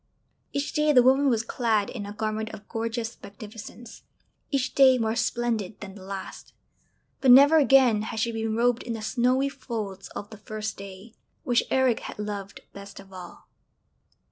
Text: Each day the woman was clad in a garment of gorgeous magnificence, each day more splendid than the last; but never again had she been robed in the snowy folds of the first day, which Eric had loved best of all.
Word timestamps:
Each 0.51 0.73
day 0.73 0.91
the 0.91 1.03
woman 1.03 1.29
was 1.29 1.43
clad 1.43 1.91
in 1.91 2.07
a 2.07 2.11
garment 2.11 2.49
of 2.55 2.67
gorgeous 2.67 3.15
magnificence, 3.21 4.01
each 4.49 4.73
day 4.73 4.97
more 4.97 5.15
splendid 5.15 5.79
than 5.79 5.93
the 5.93 6.01
last; 6.01 6.53
but 7.19 7.29
never 7.29 7.57
again 7.57 8.01
had 8.01 8.19
she 8.19 8.31
been 8.31 8.55
robed 8.55 8.81
in 8.81 8.93
the 8.93 9.03
snowy 9.03 9.47
folds 9.47 10.07
of 10.15 10.31
the 10.31 10.39
first 10.39 10.75
day, 10.75 11.13
which 11.43 11.65
Eric 11.69 11.99
had 11.99 12.17
loved 12.17 12.61
best 12.73 12.99
of 12.99 13.13
all. 13.13 13.47